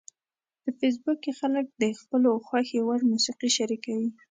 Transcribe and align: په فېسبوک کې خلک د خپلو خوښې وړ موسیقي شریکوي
په 0.61 0.69
فېسبوک 0.79 1.17
کې 1.23 1.31
خلک 1.39 1.65
د 1.81 1.83
خپلو 1.99 2.31
خوښې 2.47 2.79
وړ 2.87 2.99
موسیقي 3.11 3.49
شریکوي 3.57 4.09